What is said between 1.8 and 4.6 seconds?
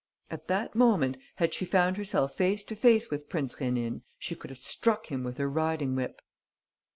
herself face to face with Prince Rénine, she could have